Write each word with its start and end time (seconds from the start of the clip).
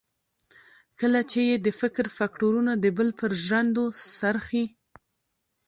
کله 0.99 1.21
چې 1.31 1.39
یې 1.49 1.55
د 1.65 1.67
فکر 1.81 2.05
فکټورنه 2.17 2.73
د 2.83 2.85
بل 2.97 3.09
پر 3.19 3.31
ژرندو 3.45 3.85
څرخي. 4.17 4.65